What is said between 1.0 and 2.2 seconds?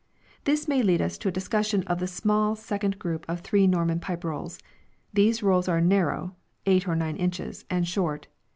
to a discussion of the